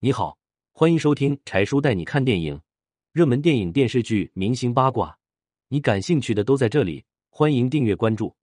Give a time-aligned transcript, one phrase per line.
[0.00, 0.38] 你好，
[0.70, 2.62] 欢迎收听柴叔带你看电影，
[3.10, 5.18] 热门电影、电视剧、明星八卦，
[5.66, 7.04] 你感兴趣的都在这里。
[7.30, 8.36] 欢迎订阅关注。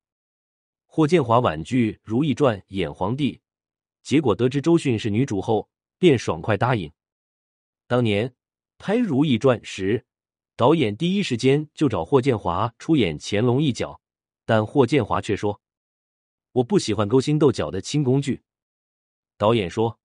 [0.85, 3.39] 霍建华婉拒《如懿传》演皇帝，
[4.03, 6.91] 结果得知周迅是女主后，便爽快答应。
[7.87, 8.35] 当年
[8.77, 10.05] 拍《如懿传》时，
[10.57, 14.01] 导演第一时间就找霍建华出演乾隆一角，
[14.45, 15.61] 但霍建华却说
[16.51, 18.43] ：“我不喜欢勾心斗角的轻功剧。”
[19.39, 19.97] 导演说：“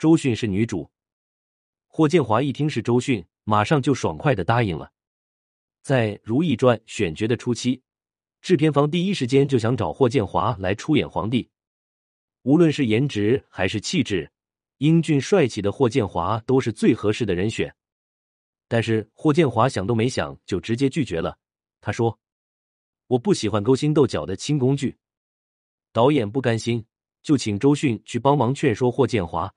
[0.00, 0.90] 周迅是女主。”
[1.86, 4.90] 霍建华一听是周迅，马上就爽快的答应了。
[5.82, 7.82] 在《如懿传》选角的初期，
[8.40, 11.46] 制片方第一时间就想找霍建华来出演皇帝，
[12.44, 14.32] 无论是颜值还是气质，
[14.78, 17.70] 英俊帅气的霍建华都是最合适的人选。
[18.68, 21.36] 但是霍建华想都没想就直接拒绝了，
[21.82, 22.18] 他说
[23.06, 24.96] ：“我不喜欢勾心斗角的轻功剧。”
[25.92, 26.82] 导演不甘心。
[27.22, 29.52] 就请周迅去帮忙劝说霍建华，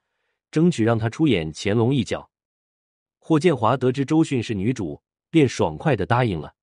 [0.54, 2.30] 争取让他出演乾隆一角。
[3.18, 5.02] 霍建华得知周迅是女主，
[5.32, 6.54] 便爽快的答应了。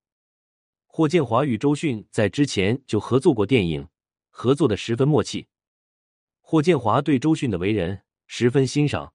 [0.87, 3.89] 霍建华与周迅在之前就合作过电影，
[4.29, 5.49] 合作的十分默契。
[6.41, 9.13] 霍建华对周迅的为人十分欣赏，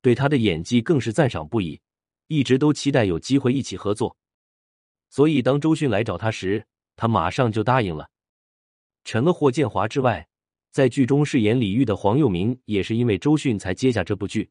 [0.00, 1.80] 对她的演技更是赞赏不已，
[2.28, 4.16] 一直都期待有机会一起合作。
[5.10, 6.64] 所以当周迅来找他时，
[6.94, 8.08] 他马上就答应了。
[9.02, 10.28] 成了霍建华之外。
[10.72, 14.50] 在剧中饰演李煜的黄佑明也是因为周迅才接下这部剧。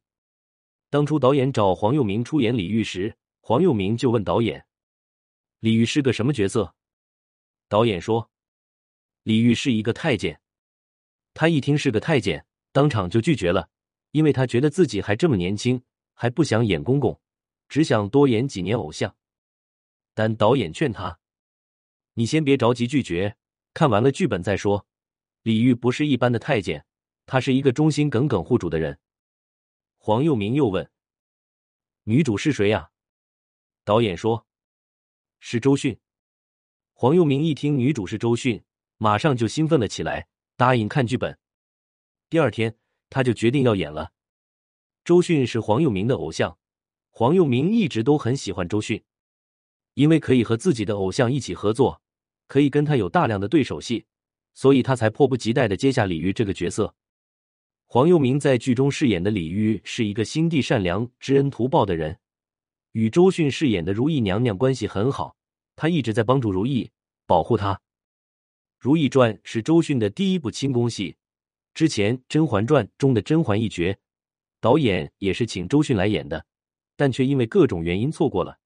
[0.92, 4.68] 当初导演找黄佑明出演李煜时，黄佑明就问导演
[5.62, 6.76] ：“李煜是个什么角色？”
[7.68, 8.30] 导演说
[9.24, 10.40] ：“李煜是一个太监。”
[11.34, 13.70] 他一听是个太监，当场就拒绝了，
[14.12, 15.82] 因为他觉得自己还这么年轻，
[16.14, 17.20] 还不想演公公，
[17.68, 19.16] 只想多演几年偶像。
[20.14, 21.20] 但导演劝他
[22.14, 23.38] ：“你先别着急拒绝，
[23.74, 24.86] 看完了剧本再说。”
[25.44, 26.86] 李煜不是一般的太监，
[27.26, 29.00] 他是一个忠心耿耿护主的人。
[29.98, 30.92] 黄佑明又问
[32.06, 32.92] ：“女主是谁呀？”
[33.84, 34.46] 导演说
[35.40, 36.00] ：“是周迅。”
[36.94, 38.64] 黄佑明一听女主是周迅，
[38.98, 41.40] 马上就兴奋了起来，答应看剧本。
[42.30, 42.78] 第二天，
[43.10, 44.14] 他就决定要演了。
[45.04, 46.60] 周迅是黄佑明的偶像，
[47.10, 49.04] 黄佑明一直都很喜欢周迅，
[49.96, 52.04] 因为可以和自己的偶像一起合作，
[52.48, 54.06] 可以跟他有大量的对手戏。
[54.54, 56.94] 所以他才迫不及待的接下李煜这个角色。
[57.86, 62.20] 黄佑明在剧中饰演的李煜是一个心地善良、知恩图报的人，
[62.94, 65.36] 与周迅饰演的如意娘娘关系很好，
[65.76, 66.90] 他一直在帮助如意，
[67.26, 67.74] 保护她。
[68.80, 71.16] 《如懿传》是周迅的第一部轻功戏，
[71.74, 73.96] 之前《甄嬛传》中的甄嬛一角，
[74.60, 76.46] 导演也是请周迅来演的，
[76.96, 78.58] 但却因为各种原因错过了。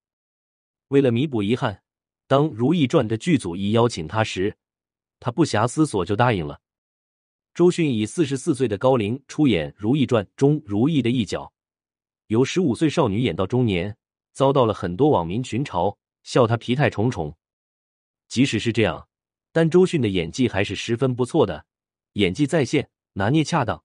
[0.90, 1.82] 为了弥补遗憾，
[2.28, 4.56] 当《如懿传》的剧组一邀请他时，
[5.26, 6.62] 他不暇思索就答应了。
[7.56, 11.52] 周迅以四十四岁的高龄出演《如懿传》中如懿的一角，
[12.28, 13.98] 由十五岁少女演到中年，
[14.34, 17.36] 遭到了很多网民群嘲，笑她皮态重重。
[18.28, 19.08] 即使是这样，
[19.52, 21.66] 但周迅的演技还是十分不错的，
[22.14, 23.84] 演技在线，拿捏恰当。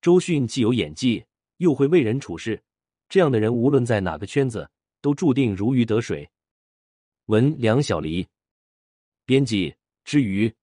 [0.00, 1.26] 周迅既有演技，
[1.58, 2.62] 又会为人处事，
[3.10, 4.70] 这样的人无论在哪个圈子，
[5.02, 6.30] 都注定如鱼得水。
[7.26, 8.26] 文梁小黎，
[9.26, 9.74] 编辑。
[10.08, 10.54] 之余。